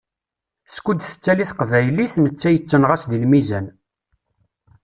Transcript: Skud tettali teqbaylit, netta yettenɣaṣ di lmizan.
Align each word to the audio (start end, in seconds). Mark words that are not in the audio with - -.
Skud 0.75 0.99
tettali 1.07 1.45
teqbaylit, 1.49 2.13
netta 2.23 2.49
yettenɣaṣ 2.51 3.01
di 3.09 3.17
lmizan. 3.23 3.67